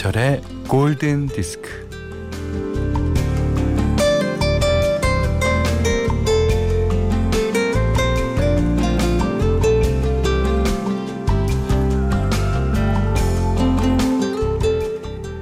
김현철의 0.00 0.40
골든 0.66 1.26
디스크. 1.26 1.68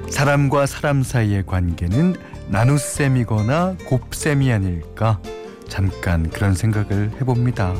사람과 0.09 0.65
사람 0.65 1.03
사이의 1.03 1.45
관계는 1.45 2.15
나눗셈이거나 2.49 3.77
곱셈이 3.85 4.51
아닐까 4.51 5.21
잠깐 5.69 6.29
그런 6.29 6.53
생각을 6.53 7.11
해봅니다. 7.21 7.73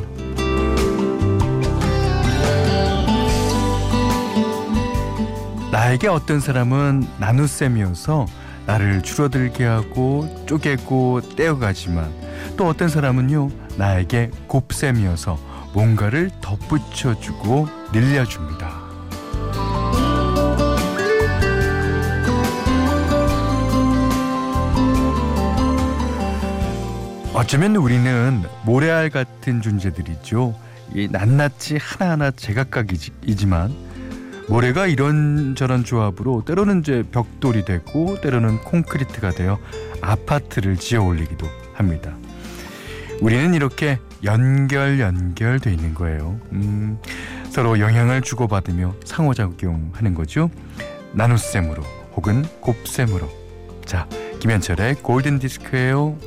나에게 5.89 6.07
어떤 6.07 6.39
사람은 6.39 7.07
나눗셈이어서 7.19 8.27
나를 8.67 9.01
줄어들게 9.01 9.65
하고 9.65 10.29
쪼개고 10.45 11.21
떼어가지만 11.35 12.13
또 12.57 12.67
어떤 12.67 12.89
사람은요 12.89 13.49
나에게 13.75 14.29
곱셈이어서 14.45 15.39
뭔가를 15.73 16.29
덧붙여주고 16.41 17.67
늘려줍니다. 17.91 18.69
어쩌면 27.33 27.75
우리는 27.77 28.43
모래알 28.63 29.09
같은 29.09 29.63
존재들이죠. 29.63 30.53
이 30.93 31.07
낱낱이 31.11 31.79
하나하나 31.81 32.29
제각각이지만 32.29 33.88
모래가 34.49 34.87
이런저런 34.87 35.83
조합으로 35.83 36.43
때로는 36.43 36.79
이제 36.79 37.03
벽돌이 37.11 37.65
되고 37.65 38.19
때로는 38.19 38.57
콘크리트가 38.61 39.29
되어 39.29 39.59
아파트를 40.01 40.75
지어 40.77 41.03
올리기도 41.03 41.45
합니다. 41.73 42.15
우리는 43.21 43.53
이렇게 43.53 43.99
연결 44.23 44.99
연결돼 44.99 45.71
있는 45.71 45.93
거예요. 45.93 46.39
음, 46.51 46.97
서로 47.51 47.79
영향을 47.79 48.21
주고받으며 48.21 48.95
상호작용하는 49.05 50.15
거죠. 50.15 50.49
나눗셈으로 51.13 51.83
혹은 52.15 52.43
곱셈으로. 52.59 53.29
자, 53.85 54.07
김현철의 54.39 54.95
골든 54.95 55.39
디스크예요. 55.39 56.17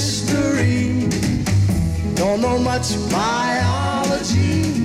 History. 0.00 1.08
Don't 2.16 2.40
know 2.40 2.58
much 2.58 2.88
biology. 3.12 4.80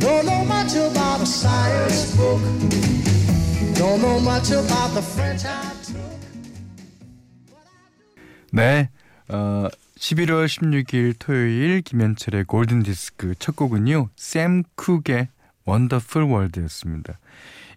Don't 0.00 0.26
know 0.26 0.42
much 0.44 0.74
about 0.74 1.20
a 1.22 1.26
science 1.26 2.16
book. 2.16 2.42
Don't 3.78 4.02
know 4.02 4.18
much 4.18 4.50
about 4.50 4.90
the 4.94 5.02
French 5.14 5.46
I 5.46 5.62
took. 5.86 6.10
네, 8.52 8.90
어, 9.28 9.68
11월 9.96 10.46
16일 10.46 11.14
토요일 11.20 11.82
김현철의 11.82 12.44
골든 12.44 12.82
디스크 12.82 13.34
첫 13.38 13.54
곡은요. 13.54 14.08
샘 14.16 14.64
쿡의 14.74 15.28
원더풀 15.64 16.24
월드였습니다. 16.24 17.20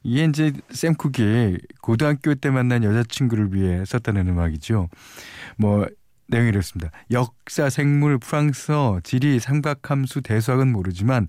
이게 0.01 0.25
이제 0.25 0.51
샘 0.71 0.95
쿡이 0.95 1.57
고등학교 1.81 2.33
때 2.33 2.49
만난 2.49 2.83
여자친구를 2.83 3.53
위해 3.53 3.85
썼다는 3.85 4.27
음악이죠. 4.27 4.89
뭐 5.57 5.85
내용이 6.27 6.49
이렇습니다. 6.49 6.91
역사, 7.11 7.69
생물, 7.69 8.17
프랑스어, 8.17 9.01
지리, 9.03 9.39
삼각함수, 9.39 10.21
대수학은 10.21 10.71
모르지만 10.71 11.27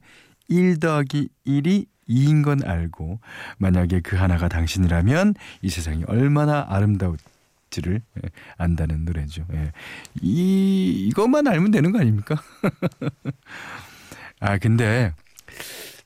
1 0.48 0.78
더하기 0.80 1.28
1이 1.46 1.86
2인 2.08 2.44
건 2.44 2.62
알고 2.64 3.20
만약에 3.58 4.00
그 4.00 4.16
하나가 4.16 4.48
당신이라면 4.48 5.34
이 5.62 5.70
세상이 5.70 6.04
얼마나 6.06 6.66
아름다울지를 6.68 8.02
예, 8.24 8.30
안다는 8.58 9.04
노래죠. 9.04 9.46
예. 9.54 9.72
이 10.20 11.06
이것만 11.08 11.46
알면 11.46 11.70
되는 11.70 11.92
거 11.92 12.00
아닙니까? 12.00 12.36
아 14.40 14.58
근데 14.58 15.12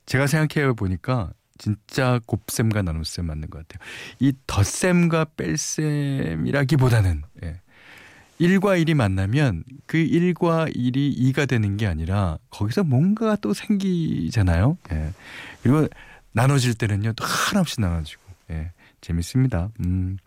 제가 0.05 0.27
생각해 0.27 0.71
보니까 0.73 1.33
진짜 1.57 2.21
곱셈과 2.25 2.83
나눗셈 2.83 3.25
맞는 3.25 3.49
것 3.49 3.67
같아요. 3.67 3.85
이 4.19 4.33
덧셈과 4.47 5.25
뺄셈이라기보다는 5.35 7.23
예. 7.43 7.59
1과 8.39 8.81
1이 8.81 8.93
만나면 8.93 9.63
그 9.85 9.97
1과 9.97 10.73
1이 10.73 11.17
2가 11.17 11.47
되는 11.47 11.75
게 11.77 11.87
아니라 11.87 12.37
거기서 12.49 12.83
뭔가가 12.83 13.35
또 13.37 13.53
생기잖아요. 13.53 14.77
예. 14.93 15.13
그리고 15.61 15.87
나눠질 16.31 16.75
때는요 16.75 17.13
또 17.13 17.25
하나없이 17.25 17.81
나눠지고 17.81 18.21
예. 18.51 18.71
재밌습니다. 19.01 19.69
음. 19.85 20.17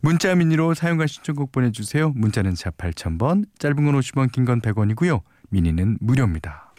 문자 0.00 0.34
미니로 0.34 0.74
사용과 0.74 1.06
신청곡 1.06 1.52
보내주세요. 1.52 2.10
문자는 2.10 2.54
자 2.54 2.70
8000번, 2.70 3.44
짧은 3.58 3.76
건 3.76 3.94
50원, 4.00 4.32
긴 4.32 4.44
건 4.44 4.60
100원이고요. 4.60 5.20
미니는 5.50 5.98
무료입니다. 6.00 6.74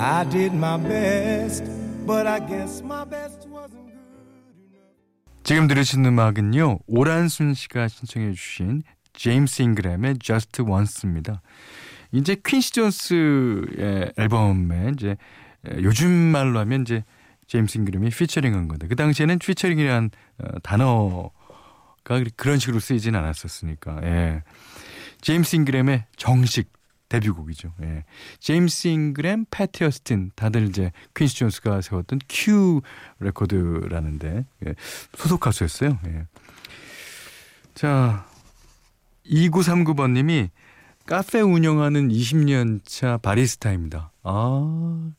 I 0.00 0.24
did 0.30 0.54
my 0.54 0.78
best, 0.78 1.64
but 2.06 2.24
I 2.24 2.38
guess 2.46 2.84
my 2.84 3.04
best 3.04 3.48
wasn't 3.48 3.90
good. 3.90 5.42
지금 5.42 5.66
들으신 5.66 6.04
음악은요. 6.04 6.78
오란순 6.86 7.54
씨가 7.54 7.88
신청해 7.88 8.32
주신 8.32 8.82
제임스 9.14 9.62
잉그램의 9.62 10.20
Just 10.20 10.62
Once입니다. 10.62 11.42
이제 12.12 12.36
퀸시 12.46 12.72
존스의 12.74 14.12
앨범에 14.16 14.92
이제 14.92 15.16
요즘 15.82 16.10
말로 16.10 16.60
하면 16.60 16.82
이제 16.82 17.02
제임스 17.48 17.78
잉그램이 17.78 18.10
피처링한 18.10 18.68
건데 18.68 18.86
그 18.86 18.94
당시에는 18.94 19.40
피처링이란 19.40 20.10
어, 20.38 20.58
단어가 20.62 21.30
그런 22.36 22.58
식으로 22.60 22.78
쓰이진 22.78 23.16
않았었으니까 23.16 24.00
예. 24.04 24.42
제임스 25.22 25.56
잉그램의 25.56 26.04
정식 26.16 26.77
데뷔곡이죠. 27.08 27.72
예. 27.82 28.04
제임스 28.40 28.88
잉그램, 28.88 29.46
패티 29.50 29.84
어스틴 29.84 30.32
다들 30.34 30.68
이제 30.68 30.92
퀸시 31.14 31.36
존스가 31.36 31.80
세웠던 31.80 32.20
큐 32.28 32.82
레코드라는데 33.20 34.44
예. 34.66 34.74
소속 35.16 35.40
가수였어요. 35.40 35.98
예. 36.06 36.26
자 37.74 38.26
2939번님이 39.26 40.50
카페 41.06 41.40
운영하는 41.40 42.08
20년 42.08 42.80
차 42.84 43.16
바리스타입니다. 43.18 44.12
아 44.22 45.10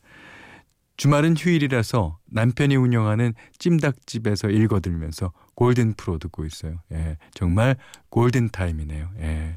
주말은 1.00 1.38
휴일이라서 1.38 2.20
남편이 2.26 2.76
운영하는 2.76 3.34
찜닭집에서 3.58 4.50
일 4.50 4.59
거들면서 4.59 5.32
골든 5.56 5.94
프로 5.94 6.18
듣고 6.18 6.46
있어요. 6.46 6.82
예, 6.92 7.16
정말 7.34 7.78
골든 8.10 8.50
타임이네요. 8.50 9.10
예. 9.20 9.56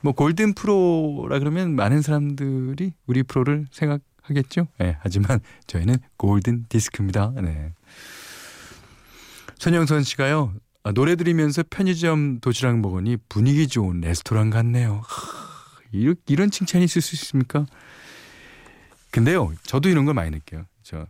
뭐 0.00 0.14
골든 0.14 0.54
프로라 0.54 1.38
그러면 1.38 1.76
많은 1.76 2.00
사람들이 2.00 2.94
우리 3.06 3.22
프로를 3.22 3.66
생각하겠죠. 3.70 4.68
예, 4.80 4.96
하지만 5.00 5.40
저희는 5.66 5.96
골든 6.16 6.64
디스크입니다. 6.70 7.34
네. 7.42 7.74
손영선 9.58 10.02
씨가요. 10.02 10.54
아, 10.82 10.92
노래 10.92 11.14
들으면서 11.14 11.62
편의점 11.68 12.40
도시락 12.40 12.78
먹으니 12.78 13.18
분위기 13.28 13.68
좋은 13.68 14.00
레스토랑 14.00 14.48
같네요. 14.48 15.02
하, 15.04 15.82
이런, 15.92 16.14
이런 16.26 16.50
칭찬이 16.50 16.86
있을 16.86 17.02
수 17.02 17.16
있습니까? 17.16 17.66
근데요, 19.10 19.52
저도 19.62 19.88
이런 19.88 20.04
걸 20.04 20.14
많이 20.14 20.30
느껴요. 20.30 20.66
저, 20.82 21.06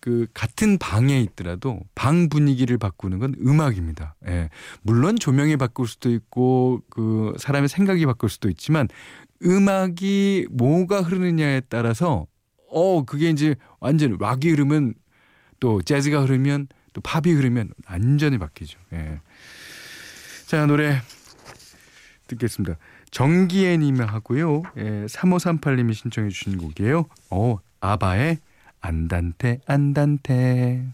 그, 0.00 0.26
같은 0.32 0.78
방에 0.78 1.20
있더라도 1.22 1.80
방 1.94 2.28
분위기를 2.28 2.78
바꾸는 2.78 3.18
건 3.18 3.34
음악입니다. 3.40 4.14
예. 4.28 4.48
물론 4.82 5.18
조명이 5.18 5.56
바꿀 5.56 5.86
수도 5.88 6.10
있고, 6.10 6.82
그, 6.88 7.34
사람의 7.38 7.68
생각이 7.68 8.06
바꿀 8.06 8.30
수도 8.30 8.48
있지만, 8.48 8.88
음악이 9.44 10.46
뭐가 10.50 11.02
흐르느냐에 11.02 11.62
따라서, 11.68 12.26
어, 12.70 13.04
그게 13.04 13.30
이제 13.30 13.56
완전 13.80 14.16
락이 14.18 14.50
흐르면 14.50 14.94
또 15.60 15.82
재즈가 15.82 16.22
흐르면 16.22 16.68
또 16.92 17.00
팝이 17.00 17.32
흐르면 17.34 17.70
완전히 17.88 18.38
바뀌죠. 18.38 18.78
예. 18.92 19.20
자, 20.46 20.66
노래 20.66 21.00
듣겠습니다. 22.28 22.76
정기애님이 23.10 24.00
하고요. 24.00 24.62
예, 24.76 25.06
3538님이 25.06 25.94
신청해 25.94 26.30
주신 26.30 26.58
곡이에요. 26.58 27.06
어, 27.30 27.58
아바의 27.80 28.38
안단테 28.80 29.60
안단테 29.66 30.84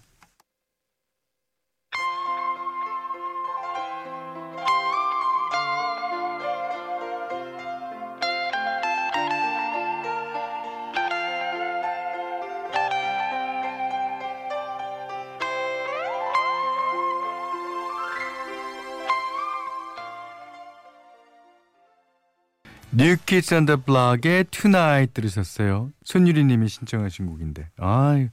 New 22.96 23.21
Kids 23.21 23.54
on 23.54 23.65
the 23.65 23.82
Block의 23.82 24.44
Tonight 24.50 25.14
들으셨어요. 25.14 25.90
손유리 26.04 26.44
님이 26.44 26.68
신청하신 26.68 27.26
곡인데. 27.26 27.68
아유. 27.78 28.28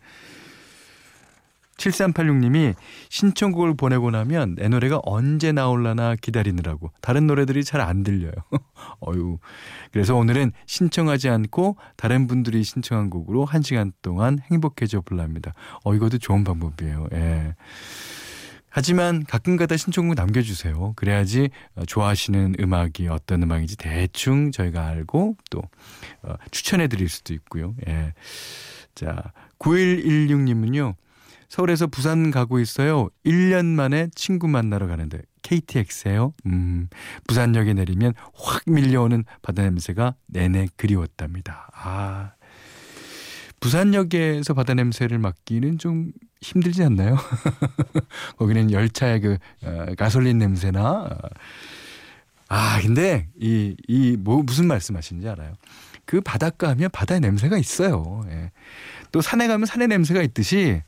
7386님이 1.78 2.76
신청곡을 3.10 3.76
보내고 3.76 4.12
나면 4.12 4.54
내 4.56 4.68
노래가 4.68 5.00
언제 5.04 5.52
나올라나 5.52 6.16
기다리느라고 6.16 6.92
다른 7.02 7.26
노래들이 7.26 7.64
잘 7.64 7.82
안 7.82 8.04
들려요. 8.04 8.34
어유. 9.08 9.40
그래서 9.92 10.16
오늘은 10.16 10.52
신청하지 10.68 11.30
않고 11.30 11.78
다른 11.96 12.28
분들이 12.28 12.64
신청한 12.64 13.10
곡으로 13.10 13.48
1시간 13.48 13.92
동안 14.04 14.38
행복해져 14.52 15.02
볼랍니다. 15.02 15.54
어 15.84 15.96
이것도 15.96 16.20
좋은 16.20 16.44
방법이에요. 16.44 17.08
예. 17.14 17.56
하지만 18.72 19.24
가끔가다 19.26 19.78
신청곡 19.78 20.16
남겨주세요. 20.16 20.94
그래야지 20.96 21.50
어, 21.76 21.84
좋아하시는 21.86 22.56
음악이 22.60 23.10
어떤 23.10 23.44
음악인지 23.44 23.76
대충 23.78 24.52
저희가 24.52 24.88
알고 24.88 25.36
또 25.50 25.62
어, 26.24 26.36
추천해 26.52 26.88
드릴 26.88 27.10
수도 27.10 27.34
있고요. 27.34 27.76
예. 27.88 28.14
자, 28.96 29.34
9116님은요. 29.60 30.96
서울에서 31.50 31.88
부산 31.88 32.32
가고 32.32 32.60
있어요. 32.60 33.10
1년 33.26 33.66
만에 33.66 34.08
친구 34.16 34.48
만나러 34.48 34.88
가는데 34.88 35.22
KTX예요. 35.42 36.32
음, 36.46 36.88
부산역에 37.28 37.74
내리면 37.74 38.14
확 38.34 38.64
밀려오는 38.68 39.26
바다 39.42 39.64
냄새가 39.64 40.16
내내 40.28 40.70
그리웠답니다. 40.78 41.70
아, 41.74 42.32
부산역에서 43.62 44.54
바다 44.54 44.74
냄새를 44.74 45.18
맡기는 45.20 45.78
좀 45.78 46.12
힘들지 46.42 46.84
않나요? 46.84 47.16
거기는 48.38 48.72
열차의 48.72 49.22
그 49.22 49.38
어, 49.64 49.86
가솔린 49.98 50.38
냄새나 50.40 50.82
어. 50.82 51.18
아 52.50 52.82
근데 52.82 53.30
이 53.40 53.76
이 53.88 54.18
뭐 54.20 54.44
무슨 54.44 54.68
말씀하시는지 54.68 55.30
알아요? 55.30 55.54
그 56.06 56.20
바닷가 56.20 56.68
하면 56.70 56.90
바다의 56.92 57.22
냄새가 57.22 57.58
있어요. 57.58 58.26
예. 58.30 58.52
또 59.14 59.22
산에 59.22 59.48
가면 59.48 59.66
산의 59.66 59.88
냄새가 59.88 60.22
있듯이 60.24 60.82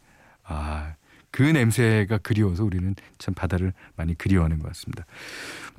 아. 0.44 0.96
그 1.32 1.42
냄새가 1.42 2.20
그리워서 2.20 2.64
우리는 2.64 2.94
참 3.18 3.34
바다를 3.34 3.74
많이 3.96 4.16
그리워하는 4.16 4.60
것 4.60 4.68
같습니다. 4.68 5.04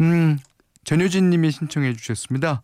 음, 0.00 0.36
전효진 0.82 1.30
님이 1.30 1.52
신청해 1.52 1.92
주셨습니다. 1.94 2.62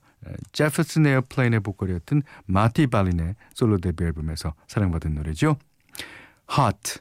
제퍼슨 0.52 1.06
에어플레인의 1.06 1.60
보컬이었던 1.60 2.22
마티 2.46 2.86
발린의 2.86 3.36
솔로 3.54 3.78
데뷔 3.78 4.04
앨범에서 4.04 4.54
사랑받은 4.68 5.14
노래죠. 5.14 5.56
Hot. 6.56 7.00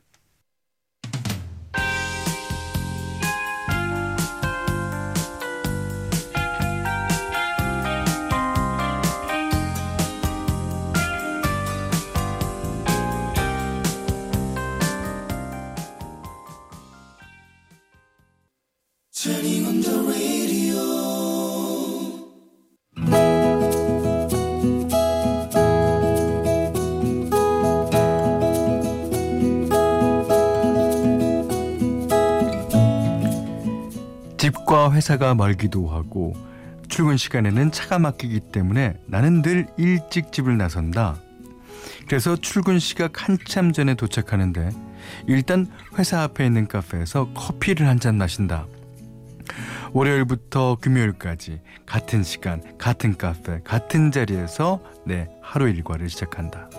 회사가 35.00 35.34
멀기도 35.34 35.88
하고 35.88 36.34
출근 36.90 37.16
시간에는 37.16 37.72
차가 37.72 38.00
막히기 38.00 38.42
때문에 38.52 38.96
나는 39.06 39.42
늘 39.42 39.68
일찍 39.78 40.34
집을 40.34 40.58
나선다. 40.58 41.16
그래서 42.06 42.36
출근 42.36 42.80
시각 42.80 43.30
한참 43.30 43.72
전에 43.72 43.94
도착하는데 43.94 44.72
일단 45.26 45.68
회사 45.98 46.22
앞에 46.24 46.46
있는 46.46 46.68
카페에서 46.68 47.32
커피를 47.34 47.88
한 47.88 48.00
잔 48.00 48.18
마신다. 48.18 48.68
월요일부터 49.94 50.78
금요일까지 50.82 51.62
같은 51.86 52.22
시간, 52.24 52.62
같은 52.78 53.18
카페, 53.18 53.62
같은 53.64 54.12
자리에서 54.12 54.82
내 55.06 55.30
하루 55.42 55.70
일과를 55.70 56.10
시작한다. 56.10 56.70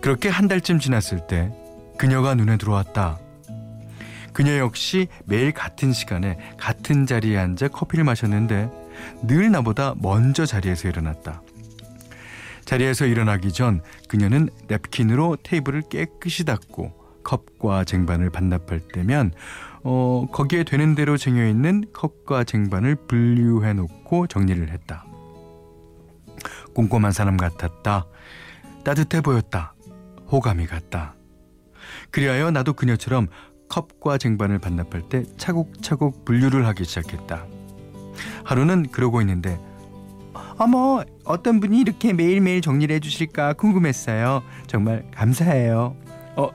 그렇게 0.00 0.28
한 0.28 0.46
달쯤 0.46 0.78
지났을 0.78 1.26
때 1.26 1.50
그녀가 1.98 2.36
눈에 2.36 2.56
들어왔다. 2.56 3.18
그녀 4.34 4.58
역시 4.58 5.06
매일 5.24 5.52
같은 5.52 5.92
시간에 5.92 6.36
같은 6.58 7.06
자리에 7.06 7.38
앉아 7.38 7.68
커피를 7.68 8.04
마셨는데 8.04 8.68
늘 9.22 9.50
나보다 9.50 9.94
먼저 9.96 10.44
자리에서 10.44 10.88
일어났다. 10.88 11.40
자리에서 12.64 13.06
일어나기 13.06 13.52
전 13.52 13.80
그녀는 14.08 14.48
냅킨으로 14.66 15.36
테이블을 15.42 15.82
깨끗이 15.88 16.44
닦고 16.44 17.04
컵과 17.22 17.84
쟁반을 17.84 18.30
반납할 18.30 18.80
때면 18.92 19.32
어, 19.84 20.26
거기에 20.32 20.64
되는 20.64 20.94
대로 20.94 21.16
쟁여 21.16 21.46
있는 21.46 21.84
컵과 21.92 22.44
쟁반을 22.44 22.96
분류해 23.06 23.74
놓고 23.74 24.26
정리를 24.26 24.68
했다. 24.70 25.04
꼼꼼한 26.74 27.12
사람 27.12 27.36
같았다. 27.36 28.06
따뜻해 28.84 29.20
보였다. 29.20 29.74
호감이 30.30 30.66
갔다. 30.66 31.14
그리하여 32.10 32.50
나도 32.50 32.72
그녀처럼 32.72 33.28
컵과 33.74 34.18
쟁반을 34.18 34.60
반납할 34.60 35.08
때 35.08 35.24
차곡차곡 35.36 36.24
분류를 36.24 36.64
하기 36.68 36.84
시작했다. 36.84 37.44
하루는 38.44 38.86
그러고 38.92 39.20
있는데 39.20 39.58
어머 40.58 41.02
어떤 41.24 41.58
분이 41.58 41.80
이렇게 41.80 42.12
매일매일 42.12 42.60
정리를 42.60 42.94
해주실까 42.94 43.54
궁금했어요. 43.54 44.44
정말 44.68 45.04
감사해요. 45.12 45.96
어 46.36 46.50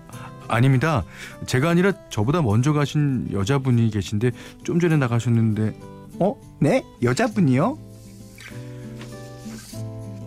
아닙니다. 0.48 1.04
제가 1.46 1.70
아니라 1.70 1.92
저보다 2.10 2.42
먼저 2.42 2.72
가신 2.72 3.28
여자분이 3.34 3.90
계신데 3.90 4.32
좀 4.64 4.80
전에 4.80 4.96
나가셨는데 4.96 5.78
어? 6.22 6.36
네? 6.62 6.86
여자분이요? 7.04 7.78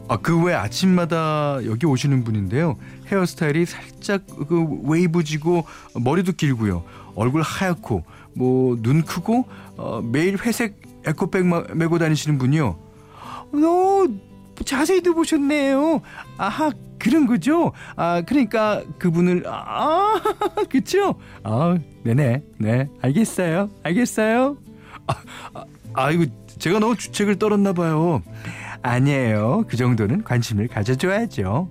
아, 0.08 0.16
그 0.18 0.42
외 0.42 0.52
아침마다 0.54 1.58
여기 1.64 1.86
오시는 1.86 2.24
분인데요. 2.24 2.76
헤어스타일이 3.06 3.64
살짝 3.66 4.22
그 4.48 4.80
웨이브지고 4.84 5.64
머리도 6.00 6.32
길고요. 6.32 6.82
얼굴 7.14 7.42
하얗고 7.42 8.02
뭐 8.34 8.76
눈 8.82 9.02
크고 9.04 9.46
어, 9.76 10.00
매일 10.02 10.36
회색 10.38 10.80
에코백 11.06 11.46
메고 11.76 11.98
다니시는 11.98 12.38
분이요. 12.38 12.78
어, 13.52 14.04
자세히도 14.64 15.14
보셨네요. 15.14 16.00
아하 16.36 16.70
그런 16.98 17.26
거죠. 17.26 17.72
아 17.96 18.22
그러니까 18.26 18.82
그분을 18.98 19.44
아 19.46 20.20
그쵸? 20.70 21.16
아 21.42 21.76
네네 22.04 22.42
네 22.58 22.88
알겠어요 23.00 23.70
알겠어요. 23.82 24.56
아, 25.06 25.14
아 25.54 25.64
아이고 25.94 26.24
제가 26.58 26.78
너무 26.78 26.96
주책을 26.96 27.36
떨었나 27.38 27.72
봐요. 27.72 28.22
아니에요. 28.82 29.64
그 29.68 29.76
정도는 29.76 30.24
관심을 30.24 30.68
가져줘야죠. 30.68 31.68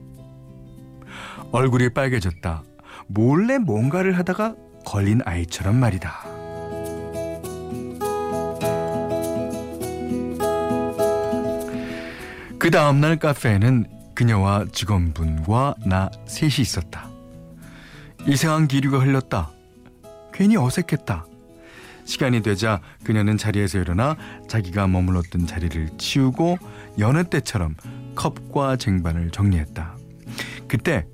얼굴이 1.51 1.89
빨개졌다. 1.89 2.63
몰래 3.07 3.57
뭔가를 3.57 4.17
하다가 4.17 4.55
걸린 4.85 5.21
아이처럼 5.25 5.75
말이다. 5.75 6.23
그 12.57 12.69
다음날 12.69 13.17
카페에는 13.17 13.85
그녀와 14.13 14.65
직원분과 14.71 15.75
나 15.85 16.09
셋이 16.27 16.59
있었다. 16.59 17.09
이상한 18.27 18.67
기류가 18.67 18.99
흘렀다. 18.99 19.49
괜히 20.31 20.57
어색했다. 20.57 21.25
시간이 22.05 22.41
되자 22.41 22.81
그녀는 23.03 23.37
자리에서 23.37 23.79
일어나 23.79 24.15
자기가 24.47 24.87
머물렀던 24.87 25.47
자리를 25.47 25.89
치우고 25.97 26.57
여느 26.99 27.23
때처럼 27.23 27.75
컵과 28.15 28.77
쟁반을 28.77 29.31
정리했다. 29.31 29.97
그때 30.67 31.05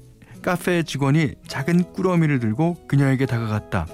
카페 0.42 0.84
직원이 0.84 1.34
작은 1.48 1.94
꾸러미를 1.94 2.40
들고 2.40 2.78
그녀에게 2.88 3.26
다가갔다. 3.26 3.88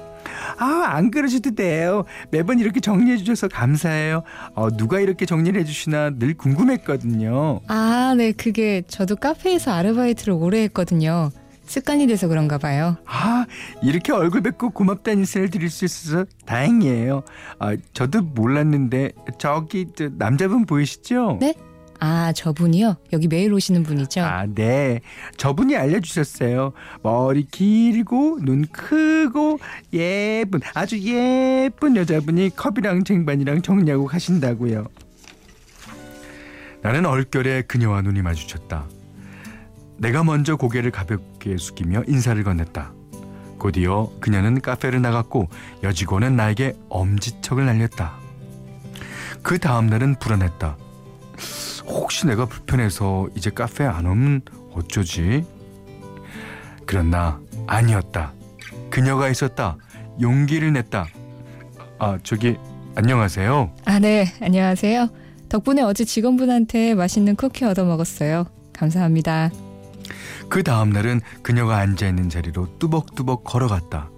아, 0.57 0.83
안 0.87 1.09
그러셔도 1.09 1.55
돼요. 1.55 2.03
매번 2.31 2.59
이렇게 2.59 2.79
정리해 2.79 3.17
주셔서 3.17 3.47
감사해요. 3.47 4.23
어, 4.55 4.69
누가 4.69 4.99
이렇게 4.99 5.25
정리를 5.25 5.59
해 5.59 5.65
주시나 5.65 6.11
늘 6.11 6.35
궁금했거든요. 6.35 7.61
아, 7.67 8.13
네. 8.17 8.31
그게 8.31 8.83
저도 8.87 9.15
카페에서 9.15 9.71
아르바이트를 9.71 10.33
오래 10.33 10.61
했거든요. 10.63 11.31
습관이 11.65 12.07
돼서 12.07 12.27
그런가 12.27 12.57
봐요. 12.57 12.97
아, 13.05 13.45
이렇게 13.81 14.11
얼굴 14.11 14.41
뵙고 14.41 14.71
고맙다는 14.71 15.19
인사를 15.19 15.49
드릴 15.49 15.69
수 15.69 15.85
있어서 15.85 16.25
다행이에요. 16.45 17.23
아, 17.59 17.75
저도 17.93 18.21
몰랐는데 18.21 19.11
저기 19.37 19.87
저 19.95 20.09
남자분 20.17 20.65
보이시죠? 20.65 21.37
네? 21.39 21.53
아, 21.99 22.33
저분이요? 22.33 22.97
여기 23.13 23.29
매일 23.29 23.53
오시는 23.53 23.83
분이죠? 23.83 24.21
아, 24.21 24.45
네. 24.45 24.99
저분이 25.37 25.77
알려주셨어요. 25.77 26.73
머리 27.01 27.45
길고, 27.45 28.39
눈 28.41 28.65
크고, 28.67 29.59
예쁜, 29.93 30.59
아주 30.73 30.99
예쁜 30.99 31.95
여자분이 31.95 32.57
컵이랑 32.57 33.05
쟁반이랑 33.05 33.61
정리하고 33.61 34.07
가신다고요. 34.07 34.85
나는 36.81 37.05
얼결에 37.05 37.61
그녀와 37.61 38.01
눈이 38.01 38.21
마주쳤다. 38.21 38.85
내가 39.97 40.23
먼저 40.23 40.55
고개를 40.55 40.91
가볍게 40.91 41.57
숙이며 41.57 42.03
인사를 42.07 42.41
건넸다. 42.43 42.91
곧이어 43.57 44.11
그녀는 44.19 44.59
카페를 44.59 45.01
나갔고 45.01 45.47
여직원은 45.83 46.35
나에게 46.35 46.73
엄지척을 46.89 47.65
날렸다. 47.65 48.13
그 49.41 49.59
다음날은 49.59 50.15
불안했다. 50.19 50.77
혹시 51.85 52.27
내가 52.27 52.45
불편해서 52.45 53.29
이제 53.35 53.49
카페에 53.49 53.87
안 53.87 54.05
오면 54.05 54.41
어쩌지? 54.73 55.45
그러나 56.85 57.39
아니었다. 57.67 58.33
그녀가 58.89 59.29
있었다. 59.29 59.77
용기를 60.21 60.73
냈다. 60.73 61.07
아, 61.99 62.17
저기 62.23 62.57
안녕하세요. 62.95 63.71
아, 63.85 63.99
네. 63.99 64.25
안녕하세요. 64.41 65.09
덕분에 65.49 65.81
어제 65.81 66.03
직원분한테 66.05 66.95
맛있는 66.95 67.35
쿠키 67.35 67.65
얻어 67.65 67.85
먹었어요. 67.85 68.45
감사합니다. 68.73 69.51
그 70.49 70.63
다음 70.63 70.89
날은 70.91 71.21
그녀가 71.41 71.77
앉아 71.77 72.07
있는 72.07 72.29
자리로 72.29 72.77
뚜벅뚜벅 72.79 73.43
걸어갔다. 73.43 74.09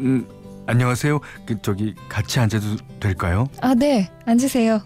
음, 0.00 0.26
안녕하세요. 0.66 1.20
그 1.46 1.60
저기 1.62 1.94
같이 2.08 2.40
앉아도 2.40 2.76
될까요? 3.00 3.48
아, 3.60 3.74
네. 3.74 4.10
앉으세요. 4.26 4.82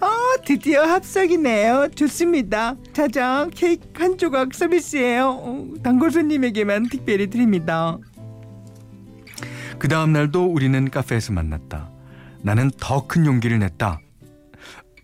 어, 0.00 0.06
드디어 0.44 0.82
합석이네요. 0.84 1.88
좋습니다. 1.94 2.76
자자, 2.92 3.48
케이크 3.54 3.82
한 3.94 4.18
조각 4.18 4.54
서비스예요. 4.54 5.30
어, 5.42 5.66
단골 5.82 6.10
손님에게만 6.10 6.88
특별히 6.90 7.28
드립니다. 7.30 7.96
그 9.78 9.88
다음 9.88 10.12
날도 10.12 10.46
우리는 10.46 10.90
카페에서 10.90 11.32
만났다. 11.32 11.90
나는 12.42 12.70
더 12.78 13.06
큰 13.06 13.24
용기를 13.26 13.58
냈다. 13.58 14.00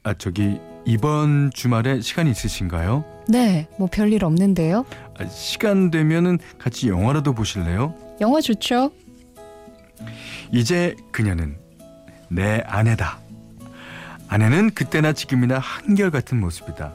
아, 0.04 0.14
저기 0.14 0.60
이번 0.84 1.50
주말에 1.54 2.00
시간 2.00 2.26
있으신가요? 2.26 3.04
네. 3.28 3.68
뭐 3.78 3.88
별일 3.90 4.24
없는데요? 4.24 4.84
아, 5.18 5.24
시간 5.26 5.90
되면은 5.90 6.38
같이 6.58 6.88
영화라도 6.88 7.32
보실래요? 7.32 7.94
영화 8.20 8.40
좋죠? 8.40 8.90
이제 10.52 10.94
그녀는 11.12 11.56
내 12.28 12.62
아내다. 12.66 13.18
아내는 14.28 14.70
그때나 14.70 15.12
지금이나 15.12 15.58
한결같은 15.58 16.40
모습이다. 16.40 16.94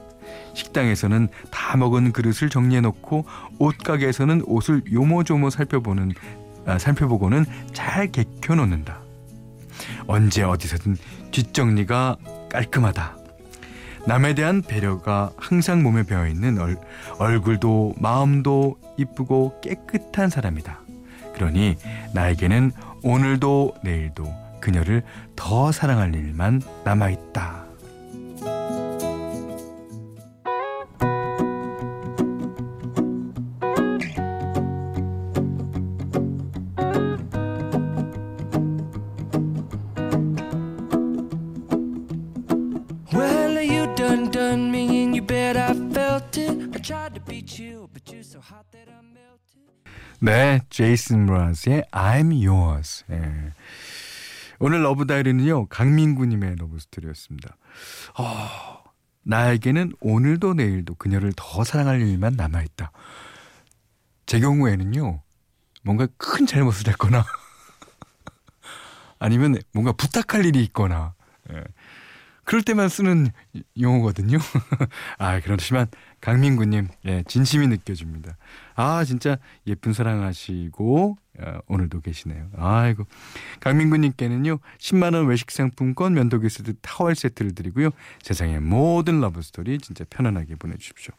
식당에서는 0.54 1.28
다 1.52 1.78
먹은 1.78 2.12
그릇을 2.12 2.50
정리해놓고 2.50 3.26
옷가게에서는 3.60 4.44
옷을 4.46 4.82
요모조모 4.92 5.50
살펴보는 5.52 6.14
아, 6.66 6.78
살펴보고는 6.78 7.46
잘 7.74 8.12
개켜놓는다. 8.12 9.02
언제 10.08 10.44
어디서든 10.44 10.98
뒷정리가 11.32 12.18
깔끔하다. 12.52 13.18
남에 14.08 14.34
대한 14.34 14.62
배려가 14.62 15.32
항상 15.38 15.84
몸에 15.84 16.04
배어 16.04 16.28
있는 16.28 16.60
얼, 16.60 16.78
얼굴도 17.20 17.96
마음도 18.00 18.80
이쁘고 18.96 19.60
깨끗한 19.62 20.30
사람이다. 20.30 20.80
그러니 21.34 21.76
나에게는 22.14 22.72
오늘도 23.04 23.76
내일도 23.84 24.34
그녀를 24.62 25.04
더 25.36 25.74
사랑할 25.74 26.16
일만 26.16 26.62
남아 26.86 27.10
있다. 27.10 27.67
네, 50.28 50.60
제이슨 50.70 51.26
므라즈의 51.26 51.84
I'm 51.90 52.46
Yours. 52.46 53.06
예. 53.12 53.54
오늘 54.60 54.84
Love 54.84 55.08
Diary는요 55.08 55.68
강민구님의 55.68 56.58
love 56.58 56.78
story였습니다. 56.80 57.56
어, 58.18 58.84
나에게는 59.24 59.94
오늘도 60.02 60.56
내일도 60.56 60.96
그녀를 60.96 61.32
더 61.34 61.64
사랑할 61.64 62.02
일만 62.02 62.34
남아 62.34 62.62
있다. 62.62 62.92
제 64.26 64.42
경우에는요 64.42 65.22
뭔가 65.84 66.10
큰 66.18 66.46
잘못을 66.46 66.90
했거나 66.90 67.24
아니면 69.20 69.56
뭔가 69.72 69.94
부탁할 69.94 70.46
일이 70.46 70.62
있거나 70.66 71.14
예. 71.54 71.64
그럴 72.48 72.64
때만 72.64 72.88
쓰는 72.88 73.30
용어거든요. 73.80 74.38
아, 75.20 75.42
그렇지만 75.42 75.88
강민구님, 76.22 76.88
예, 77.06 77.24
진심이 77.28 77.68
느껴집니다. 77.68 78.38
아, 78.78 79.04
진짜 79.04 79.40
예쁜 79.66 79.92
사랑하시고, 79.92 81.18
어, 81.40 81.60
오늘도 81.68 82.02
계시네요. 82.02 82.52
아이고. 82.56 83.06
강민구 83.60 83.98
님께는요, 83.98 84.60
10만 84.78 85.16
원 85.16 85.26
외식 85.26 85.50
상품권 85.50 86.14
면도기 86.14 86.48
세트 86.48 86.76
타월 86.82 87.16
세트를 87.16 87.56
드리고요. 87.56 87.90
세상의 88.22 88.62
모든 88.62 89.20
love 89.20 89.42
story 89.42 89.80
진짜 89.80 90.06
편안하게 90.12 90.58
보내 90.58 90.78
주십시오. 90.78 91.16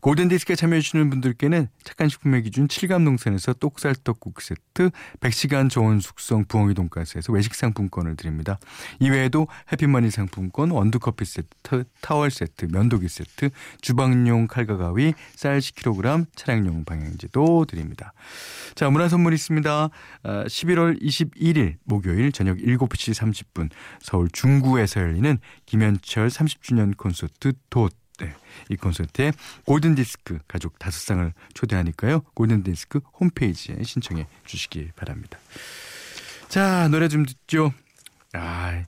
골든디스크에 0.00 0.56
참여해주시는 0.56 1.10
분들께는 1.10 1.68
착한 1.84 2.08
식품의 2.08 2.42
기준 2.42 2.68
칠갑농산에서 2.68 3.58
똑살떡국 3.58 4.40
세트, 4.40 4.90
100시간 5.20 5.70
저온 5.70 6.00
숙성 6.00 6.44
부엉이 6.46 6.74
돈가스에서 6.74 7.32
외식 7.32 7.54
상품권을 7.54 8.16
드립니다. 8.16 8.58
이외에도 8.98 9.46
해피머니 9.72 10.10
상품권, 10.10 10.70
원두커피 10.70 11.24
세트, 11.24 11.84
타월 12.00 12.30
세트, 12.30 12.68
면도기 12.70 13.08
세트, 13.08 13.50
주방용 13.80 14.46
칼과 14.46 14.76
가위, 14.76 15.14
쌀 15.34 15.58
10kg, 15.58 16.26
차량용 16.34 16.84
방향제도 16.84 17.66
드립니다. 17.66 18.12
자, 18.74 18.88
문화 18.88 19.08
선물 19.08 19.34
있습니다. 19.34 19.88
11월 20.24 21.02
21일 21.02 21.76
목요일 21.84 22.32
저녁 22.32 22.56
7시 22.58 23.14
30분 23.14 23.70
서울 24.00 24.28
중구에서 24.32 25.00
열리는 25.00 25.38
김현철 25.66 26.28
30주년 26.28 26.96
콘서트 26.96 27.52
돛 27.68 27.90
네, 28.20 28.34
이 28.68 28.76
콘서트에 28.76 29.32
골든디스크 29.64 30.40
가족 30.46 30.78
다섯 30.78 31.00
상을 31.00 31.32
초대하니까요. 31.54 32.20
골든디스크 32.34 33.00
홈페이지에 33.18 33.82
신청해 33.82 34.26
주시기 34.44 34.92
바랍니다. 34.94 35.38
자, 36.48 36.88
노래 36.88 37.08
좀 37.08 37.24
듣죠. 37.24 37.72
아, 38.34 38.84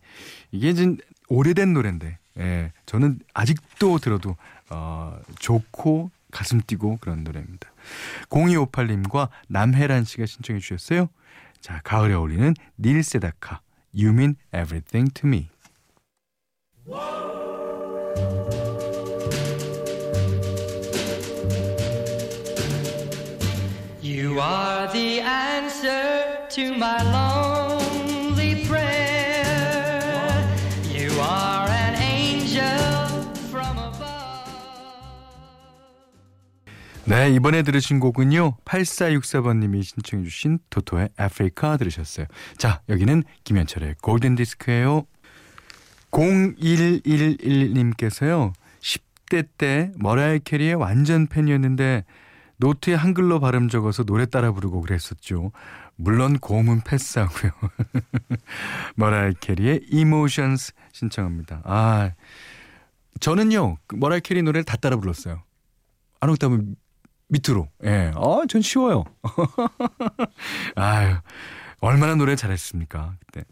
이게 0.51 0.75
진 0.75 0.99
오래된 1.29 1.73
노래인데, 1.73 2.19
예, 2.39 2.73
저는 2.87 3.21
아직도 3.33 3.99
들어도 3.99 4.37
어, 4.69 5.19
좋고 5.39 6.11
가슴 6.31 6.61
뛰고 6.61 6.99
그런 7.01 7.25
노래입니다. 7.25 7.71
0258님과 8.29 9.29
남혜란 9.49 10.05
씨가 10.05 10.27
신청해 10.27 10.61
주셨어요. 10.61 11.09
자, 11.61 11.81
가을에 11.85 12.15
어울리는 12.15 12.55
닐 12.79 13.03
세다카, 13.03 13.61
You 13.95 14.11
Mean 14.13 14.37
Everything 14.55 15.13
to 15.15 15.29
Me. 15.29 15.49
You 24.33 24.41
are 24.41 24.89
the 24.91 25.21
answer 25.21 26.49
to 26.49 26.75
my 26.75 27.03
lonely 27.03 28.65
prayer. 28.67 30.49
You 30.89 31.11
are 31.21 31.69
an 31.69 31.95
angel 31.97 32.65
from 33.51 33.77
above. 33.77 34.49
네, 37.05 37.31
이번에 37.35 37.63
들으신 37.63 38.01
곡은요. 38.01 38.57
8464번님이 38.65 39.83
신청해 39.83 40.25
주신 40.25 40.61
토토의 40.71 41.11
아프리카 41.19 41.77
들으셨어요. 41.77 42.25
자, 42.57 42.81
여기는 42.89 43.25
김현철의 43.45 43.97
골든 44.01 44.37
디스크예요. 44.37 45.05
0111님께서요. 46.11 48.55
10대 48.81 49.47
때 49.59 49.93
머라이 49.97 50.39
캐리의 50.39 50.77
완전 50.77 51.27
팬이었는데 51.27 52.05
노트에 52.63 52.95
한글로 52.95 53.41
발음 53.41 53.69
적어서 53.69 54.05
노래 54.05 54.25
따라 54.25 54.53
부르고 54.53 54.83
그랬었죠. 54.83 55.51
물론 55.97 56.39
고음은 56.39 56.83
패스하고요. 56.83 57.51
머라이 58.95 59.35
캐리의 59.41 59.81
Emotions 59.91 60.73
신청합니다. 60.93 61.63
아, 61.65 62.13
저는요 63.19 63.79
그 63.89 63.97
머라이 63.97 64.21
캐리 64.21 64.43
노래를 64.43 64.63
다 64.63 64.77
따라 64.77 64.97
불렀어요. 64.97 65.43
한 66.21 66.31
옥타브 66.31 66.77
밑으로. 67.27 67.69
예. 67.83 68.13
아, 68.15 68.43
전 68.49 68.63
쉬워요. 68.63 69.03
아유. 70.77 71.17
얼마나 71.81 72.15
노래 72.15 72.37
잘했습니까, 72.37 73.17
그때. 73.19 73.45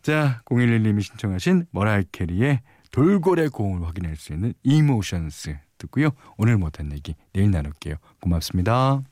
자, 0.00 0.40
011님이 0.46 1.02
신청하신 1.02 1.66
머라이 1.72 2.04
캐리의 2.10 2.62
돌고래 2.90 3.48
고음을 3.48 3.86
확인할 3.86 4.16
수 4.16 4.32
있는 4.32 4.54
Emotions 4.64 5.58
듣고요. 5.78 6.10
오늘 6.36 6.58
못한 6.58 6.92
얘기 6.92 7.14
내일 7.32 7.50
나눌게요. 7.50 7.96
고맙습니다. 8.20 9.02